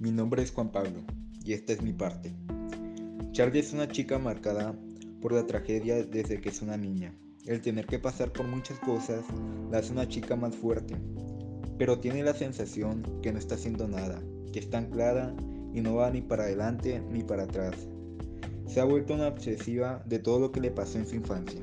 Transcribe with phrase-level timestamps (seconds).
[0.00, 1.02] Mi nombre es Juan Pablo
[1.44, 2.32] y esta es mi parte.
[3.32, 4.74] Charlie es una chica marcada
[5.20, 7.12] por la tragedia desde que es una niña.
[7.44, 9.22] El tener que pasar por muchas cosas
[9.70, 10.96] la hace una chica más fuerte,
[11.76, 14.22] pero tiene la sensación que no está haciendo nada,
[14.54, 15.36] que está anclada
[15.74, 17.76] y no va ni para adelante ni para atrás.
[18.66, 21.60] Se ha vuelto una obsesiva de todo lo que le pasó en su infancia.